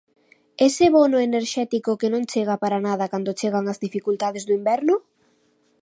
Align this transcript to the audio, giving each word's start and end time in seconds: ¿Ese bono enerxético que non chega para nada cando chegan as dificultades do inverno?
¿Ese 0.67 0.85
bono 0.95 1.17
enerxético 1.27 1.91
que 1.99 2.11
non 2.13 2.27
chega 2.31 2.55
para 2.63 2.79
nada 2.87 3.09
cando 3.13 3.37
chegan 3.39 3.65
as 3.71 3.81
dificultades 3.85 4.43
do 4.45 4.53
inverno? 4.59 4.95